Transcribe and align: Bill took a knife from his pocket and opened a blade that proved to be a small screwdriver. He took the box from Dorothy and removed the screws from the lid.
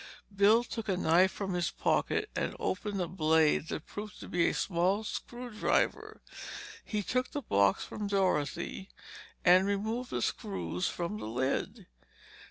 Bill 0.35 0.63
took 0.63 0.89
a 0.89 0.97
knife 0.97 1.31
from 1.31 1.53
his 1.53 1.69
pocket 1.69 2.31
and 2.35 2.55
opened 2.59 2.99
a 2.99 3.07
blade 3.07 3.67
that 3.67 3.85
proved 3.85 4.19
to 4.21 4.27
be 4.27 4.49
a 4.49 4.53
small 4.55 5.03
screwdriver. 5.03 6.23
He 6.83 7.03
took 7.03 7.29
the 7.29 7.43
box 7.43 7.83
from 7.85 8.07
Dorothy 8.07 8.89
and 9.45 9.67
removed 9.67 10.09
the 10.09 10.23
screws 10.23 10.87
from 10.89 11.19
the 11.19 11.27
lid. 11.27 11.85